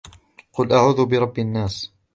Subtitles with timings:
[0.53, 1.91] قُلْ أَعُوذُ بِرَبِّ النَّاسِ